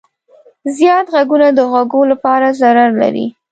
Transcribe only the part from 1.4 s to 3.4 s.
د غوږو لپاره ضرر لري.